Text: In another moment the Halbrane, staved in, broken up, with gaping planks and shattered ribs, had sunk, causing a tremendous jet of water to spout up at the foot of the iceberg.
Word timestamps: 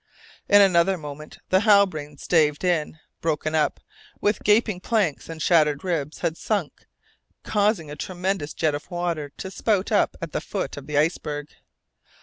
In 0.49 0.63
another 0.63 0.97
moment 0.97 1.37
the 1.49 1.59
Halbrane, 1.59 2.17
staved 2.17 2.63
in, 2.63 2.97
broken 3.21 3.53
up, 3.53 3.79
with 4.19 4.41
gaping 4.43 4.79
planks 4.79 5.29
and 5.29 5.39
shattered 5.39 5.83
ribs, 5.83 6.21
had 6.21 6.37
sunk, 6.37 6.87
causing 7.43 7.91
a 7.91 7.95
tremendous 7.95 8.55
jet 8.55 8.73
of 8.73 8.89
water 8.89 9.29
to 9.37 9.51
spout 9.51 9.91
up 9.91 10.15
at 10.19 10.31
the 10.31 10.41
foot 10.41 10.75
of 10.75 10.87
the 10.87 10.97
iceberg. 10.97 11.49